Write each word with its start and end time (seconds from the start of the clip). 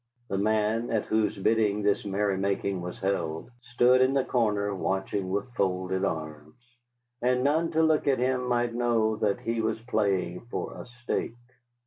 The 0.29 0.37
man 0.39 0.89
at 0.89 1.05
whose 1.05 1.37
bidding 1.37 1.83
this 1.83 2.03
merrymaking 2.05 2.81
was 2.81 2.97
held 2.97 3.51
stood 3.61 4.01
in 4.01 4.17
a 4.17 4.25
corner 4.25 4.73
watching 4.73 5.29
with 5.29 5.53
folded 5.53 6.03
arms, 6.03 6.55
and 7.21 7.43
none 7.43 7.69
to 7.73 7.83
look 7.83 8.07
at 8.07 8.17
him 8.17 8.47
might 8.47 8.73
know 8.73 9.15
that 9.17 9.39
he 9.41 9.61
was 9.61 9.79
playing 9.81 10.47
for 10.49 10.73
a 10.73 10.87
stake. 11.03 11.35